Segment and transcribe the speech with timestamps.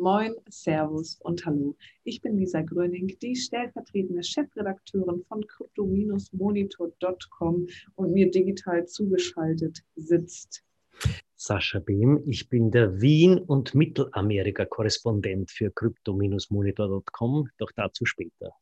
[0.00, 1.76] Moin, Servus und Hallo.
[2.04, 7.66] Ich bin Lisa Gröning, die stellvertretende Chefredakteurin von crypto-monitor.com
[7.96, 10.64] und mir digital zugeschaltet sitzt.
[11.36, 18.54] Sascha Behm, ich bin der Wien- und Mittelamerika-Korrespondent für crypto-monitor.com, doch dazu später.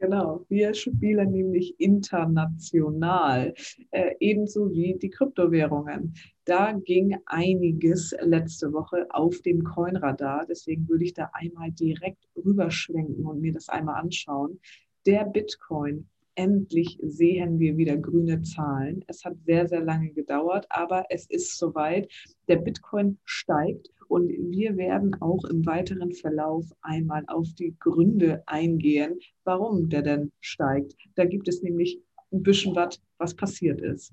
[0.00, 3.52] Genau, wir spielen nämlich international,
[3.90, 6.14] äh, ebenso wie die Kryptowährungen.
[6.44, 10.46] Da ging einiges letzte Woche auf dem Coinradar.
[10.48, 14.60] Deswegen würde ich da einmal direkt rüberschwenken und mir das einmal anschauen.
[15.04, 19.04] Der Bitcoin endlich sehen wir wieder grüne Zahlen.
[19.08, 22.08] Es hat sehr, sehr lange gedauert, aber es ist soweit.
[22.46, 29.18] Der Bitcoin steigt und wir werden auch im weiteren Verlauf einmal auf die Gründe eingehen,
[29.44, 30.94] warum der denn steigt.
[31.14, 32.00] Da gibt es nämlich
[32.32, 34.12] ein bisschen was, was passiert ist.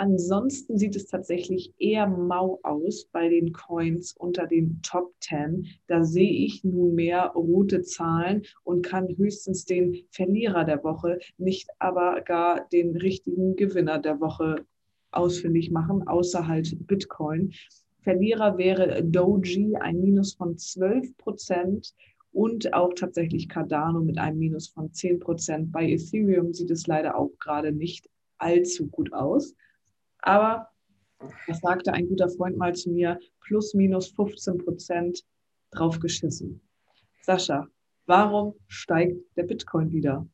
[0.00, 5.66] Ansonsten sieht es tatsächlich eher mau aus bei den Coins unter den Top 10.
[5.88, 12.20] Da sehe ich nunmehr rote Zahlen und kann höchstens den Verlierer der Woche, nicht aber
[12.20, 14.64] gar den richtigen Gewinner der Woche
[15.10, 17.52] ausfindig machen, außer halt Bitcoin.
[18.02, 21.94] Verlierer wäre Doji, ein Minus von 12 Prozent
[22.32, 25.72] und auch tatsächlich Cardano mit einem Minus von 10 Prozent.
[25.72, 29.54] Bei Ethereum sieht es leider auch gerade nicht allzu gut aus.
[30.18, 30.68] Aber,
[31.46, 35.24] das sagte ein guter Freund mal zu mir, plus minus 15 Prozent
[35.70, 36.60] drauf geschissen.
[37.22, 37.66] Sascha,
[38.06, 40.26] warum steigt der Bitcoin wieder?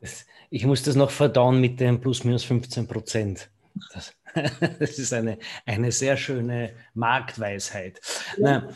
[0.00, 3.50] Das, ich muss das noch verdauen mit dem plus minus 15 Prozent.
[3.92, 4.14] Das,
[4.78, 8.00] das, ist eine, eine sehr schöne Marktweisheit.
[8.38, 8.68] Ja.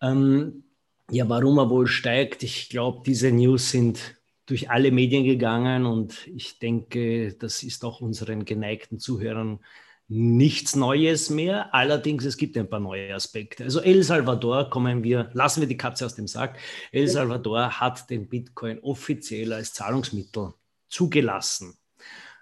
[0.00, 0.64] Na, ähm,
[1.10, 6.26] ja, warum er wohl steigt, ich glaube, diese News sind durch alle Medien gegangen und
[6.26, 9.60] ich denke, das ist auch unseren geneigten Zuhörern
[10.08, 11.74] nichts Neues mehr.
[11.74, 13.64] Allerdings, es gibt ein paar neue Aspekte.
[13.64, 16.58] Also El Salvador kommen wir, lassen wir die Katze aus dem Sack.
[16.92, 20.54] El Salvador hat den Bitcoin offiziell als Zahlungsmittel
[20.88, 21.76] zugelassen.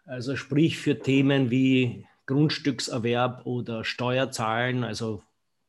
[0.07, 5.23] Also sprich für Themen wie Grundstückserwerb oder Steuerzahlen, also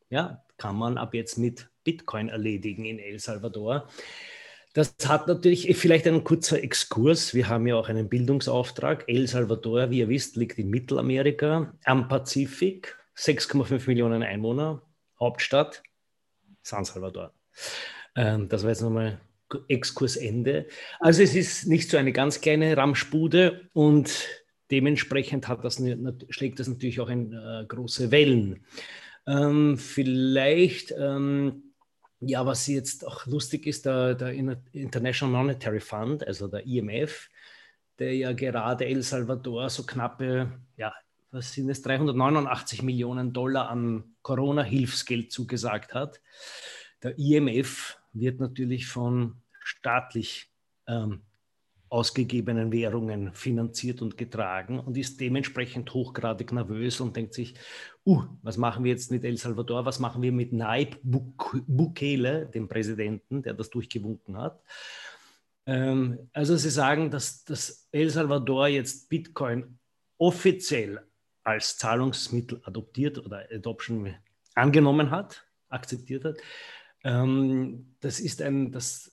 [0.10, 3.88] ja, kann man ab jetzt mit Bitcoin erledigen in El Salvador.
[4.74, 7.34] Das hat natürlich vielleicht ein kurzer Exkurs.
[7.34, 9.06] Wir haben ja auch einen Bildungsauftrag.
[9.08, 14.84] El Salvador, wie ihr wisst, liegt in Mittelamerika am Pazifik, 6,5 Millionen Einwohner,
[15.20, 15.82] Hauptstadt
[16.62, 17.34] San Salvador.
[18.16, 19.20] Ähm, das war jetzt nochmal
[19.68, 20.68] Exkursende.
[21.00, 24.28] Also es ist nicht so eine ganz kleine Ramschbude und
[24.72, 25.82] dementsprechend das,
[26.30, 28.66] schlägt das natürlich auch in äh, große Wellen.
[29.26, 31.64] Ähm, vielleicht ähm,
[32.20, 37.30] ja, was jetzt auch lustig ist, der, der International Monetary Fund, also der IMF,
[38.00, 40.94] der ja gerade El Salvador so knappe, ja,
[41.32, 46.22] was sind es, 389 Millionen Dollar an Corona-Hilfsgeld zugesagt hat.
[47.04, 50.50] Der IMF wird natürlich von staatlich
[50.88, 51.22] ähm,
[51.90, 57.56] ausgegebenen Währungen finanziert und getragen und ist dementsprechend hochgradig nervös und denkt sich,
[58.06, 62.68] uh, was machen wir jetzt mit El Salvador, was machen wir mit Naib Bukele, dem
[62.68, 64.62] Präsidenten, der das durchgewunken hat.
[65.66, 69.80] Ähm, also sie sagen, dass, dass El Salvador jetzt Bitcoin
[70.18, 71.06] offiziell
[71.44, 74.14] als Zahlungsmittel adoptiert oder Adoption
[74.56, 76.38] angenommen hat, akzeptiert hat.
[77.04, 79.12] Ähm, das ist ein, das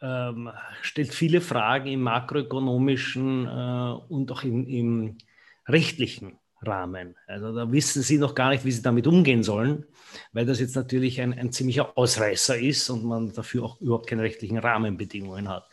[0.00, 0.50] ähm,
[0.82, 5.18] stellt viele Fragen im makroökonomischen äh, und auch im, im
[5.66, 7.16] rechtlichen Rahmen.
[7.26, 9.86] Also da wissen Sie noch gar nicht, wie Sie damit umgehen sollen,
[10.32, 14.22] weil das jetzt natürlich ein, ein ziemlicher Ausreißer ist und man dafür auch überhaupt keine
[14.22, 15.68] rechtlichen Rahmenbedingungen hat.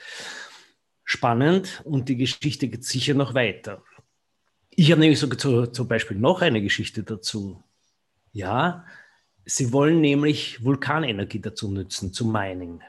[1.04, 3.84] Spannend und die Geschichte geht sicher noch weiter.
[4.70, 7.64] Ich habe nämlich so, zu, zum Beispiel noch eine Geschichte dazu.
[8.32, 8.86] Ja,
[9.46, 12.82] Sie wollen nämlich Vulkanenergie dazu nutzen, zu Mining.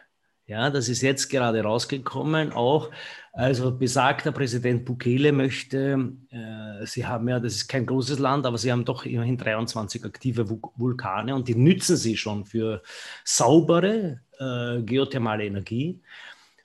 [0.46, 2.52] Ja, das ist jetzt gerade rausgekommen.
[2.52, 2.90] Auch
[3.32, 8.58] also besagter Präsident Bukele möchte, äh, Sie haben ja, das ist kein großes Land, aber
[8.58, 12.82] Sie haben doch immerhin 23 aktive Vulkane und die nützen Sie schon für
[13.24, 16.02] saubere äh, geothermale Energie.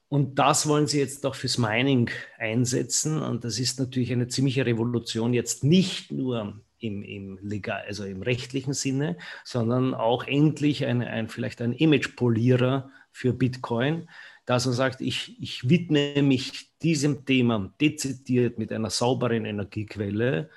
[0.09, 3.21] Und das wollen sie jetzt auch fürs Mining einsetzen.
[3.21, 8.21] Und das ist natürlich eine ziemliche Revolution, jetzt nicht nur im, im legal, also im
[8.21, 14.09] rechtlichen Sinne, sondern auch endlich ein, ein vielleicht ein Image-Polierer für Bitcoin,
[14.45, 20.49] dass er sagt, ich, ich widme mich diesem Thema dezidiert mit einer sauberen Energiequelle.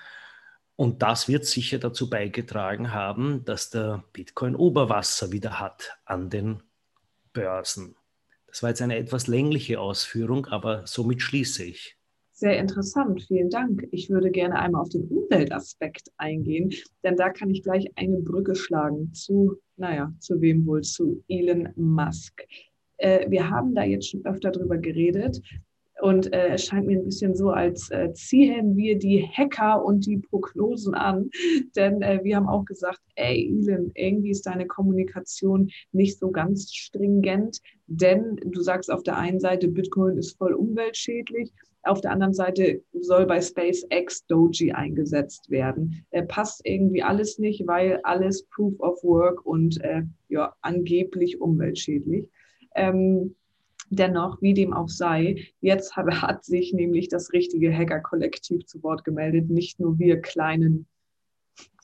[0.77, 6.63] Und das wird sicher dazu beigetragen haben, dass der Bitcoin Oberwasser wieder hat an den
[7.33, 7.97] Börsen.
[8.47, 12.00] Das war jetzt eine etwas längliche Ausführung, aber somit schließe ich.
[12.41, 13.87] Sehr interessant, vielen Dank.
[13.91, 16.73] Ich würde gerne einmal auf den Umweltaspekt eingehen,
[17.05, 20.83] denn da kann ich gleich eine Brücke schlagen zu naja, zu wem wohl?
[20.83, 22.47] Zu Elon Musk.
[22.99, 25.41] Äh, wir haben da jetzt schon öfter drüber geredet.
[26.01, 30.07] Und äh, es scheint mir ein bisschen so, als äh, ziehen wir die Hacker und
[30.07, 31.31] die Prognosen an.
[31.77, 36.73] Denn äh, wir haben auch gesagt, ey, Elon, irgendwie ist deine Kommunikation nicht so ganz
[36.73, 37.61] stringent.
[37.87, 41.53] Denn du sagst auf der einen Seite, Bitcoin ist voll umweltschädlich.
[41.83, 46.05] Auf der anderen Seite soll bei SpaceX Doji eingesetzt werden.
[46.11, 52.29] Äh, passt irgendwie alles nicht, weil alles Proof of Work und äh, ja, angeblich umweltschädlich.
[52.75, 53.35] Ähm,
[53.91, 59.05] Dennoch, wie dem auch sei, jetzt hat, hat sich nämlich das richtige Hacker-Kollektiv zu Wort
[59.05, 60.87] gemeldet, nicht nur wir kleinen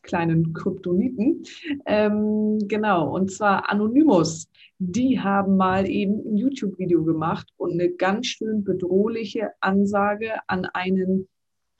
[0.06, 1.42] kleinen Kryptoniten.
[1.84, 4.48] Ähm, genau, und zwar Anonymous.
[4.78, 11.28] Die haben mal eben ein YouTube-Video gemacht und eine ganz schön bedrohliche Ansage an einen,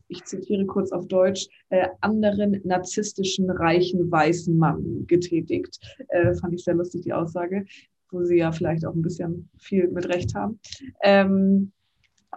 [0.08, 5.78] ich zitiere kurz auf Deutsch, äh, anderen narzisstischen, reichen, weißen Mann getätigt.
[6.08, 7.64] Äh, fand ich sehr lustig, die Aussage
[8.10, 10.60] wo sie ja vielleicht auch ein bisschen viel mit Recht haben.
[11.02, 11.72] Ähm,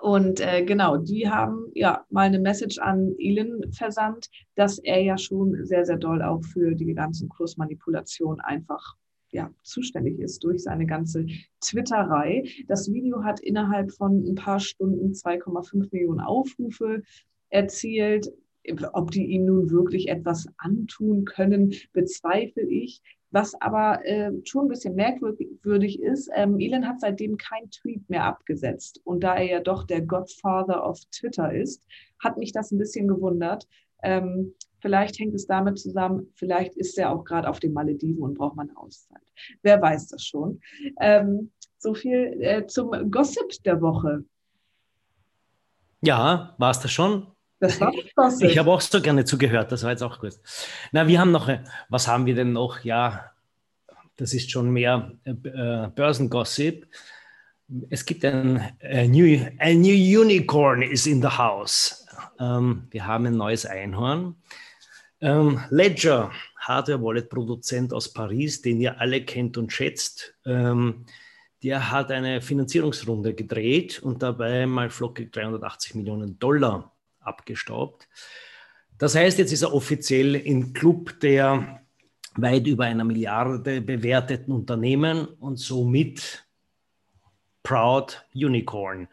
[0.02, 5.18] und äh, genau, die haben ja mal eine Message an Elon versandt, dass er ja
[5.18, 8.96] schon sehr, sehr doll auch für die ganzen Kursmanipulationen einfach
[9.32, 11.26] ja, zuständig ist durch seine ganze
[11.62, 12.44] Twitterei.
[12.68, 17.04] Das Video hat innerhalb von ein paar Stunden 2,5 Millionen Aufrufe
[17.50, 18.32] erzielt.
[18.94, 23.02] Ob die ihm nun wirklich etwas antun können, bezweifle ich.
[23.32, 28.24] Was aber äh, schon ein bisschen merkwürdig ist, ähm, Elon hat seitdem kein Tweet mehr
[28.24, 29.02] abgesetzt.
[29.04, 31.86] Und da er ja doch der Godfather of Twitter ist,
[32.20, 33.68] hat mich das ein bisschen gewundert.
[34.02, 38.36] Ähm, vielleicht hängt es damit zusammen, vielleicht ist er auch gerade auf den Malediven und
[38.36, 39.22] braucht man Auszeit.
[39.62, 40.62] Wer weiß das schon.
[41.00, 44.26] Ähm, so viel äh, zum Gossip der Woche.
[46.02, 47.28] Ja, war es das schon?
[47.60, 48.50] Das war Gossip.
[48.50, 50.34] Ich habe auch so gerne zugehört, das war jetzt auch gut.
[50.92, 51.50] Na, wir haben noch,
[51.90, 52.84] was haben wir denn noch?
[52.84, 53.32] Ja,
[54.18, 56.88] das ist schon mehr äh, Börsengossip.
[57.90, 62.06] Es gibt ein, ein, new, ein new Unicorn is in the house.
[62.40, 64.36] Ähm, wir haben ein neues Einhorn.
[65.22, 71.06] Ähm, Ledger, Hardware-Wallet-Produzent aus Paris, den ihr alle kennt und schätzt, ähm,
[71.62, 76.94] der hat eine Finanzierungsrunde gedreht und dabei mal flockig 380 Millionen Dollar
[77.30, 78.08] abgestaubt.
[78.98, 81.82] Das heißt, jetzt ist er offiziell im Club der
[82.36, 86.46] weit über einer Milliarde bewerteten Unternehmen und somit
[87.64, 89.08] Proud Unicorn.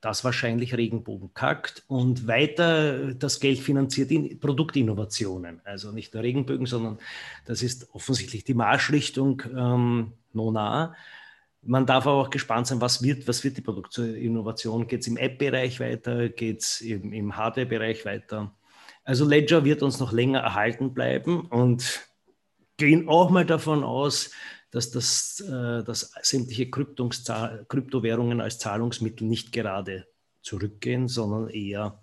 [0.00, 5.60] Das wahrscheinlich Regenbogen kackt und weiter das Geld finanziert in Produktinnovationen.
[5.64, 6.98] Also nicht nur Regenbögen, sondern
[7.46, 10.94] das ist offensichtlich die Marschrichtung ähm, Nona.
[11.66, 14.86] Man darf aber auch gespannt sein, was wird, was wird die Produktinnovation?
[14.86, 16.28] Geht es im App-Bereich weiter?
[16.28, 18.54] Geht es im, im Hardware-Bereich weiter?
[19.04, 22.08] Also Ledger wird uns noch länger erhalten bleiben und
[22.76, 24.30] gehen auch mal davon aus,
[24.70, 30.06] dass, das, äh, dass sämtliche Kryptowährungen als Zahlungsmittel nicht gerade
[30.42, 32.02] zurückgehen, sondern eher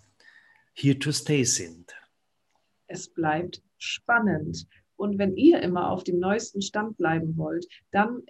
[0.72, 1.94] here to stay sind.
[2.86, 4.66] Es bleibt spannend.
[4.96, 8.22] Und wenn ihr immer auf dem neuesten Stand bleiben wollt, dann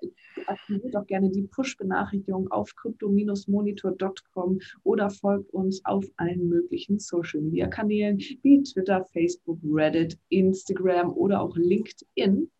[0.47, 8.63] aktiviert doch gerne die Push-Benachrichtigung auf crypto-monitor.com oder folgt uns auf allen möglichen Social-Media-Kanälen wie
[8.63, 12.51] Twitter, Facebook, Reddit, Instagram oder auch LinkedIn.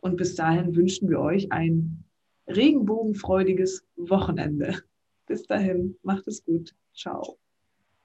[0.00, 2.04] Und bis dahin wünschen wir euch ein
[2.48, 4.82] regenbogenfreudiges Wochenende.
[5.26, 6.74] Bis dahin, macht es gut.
[6.94, 7.38] Ciao.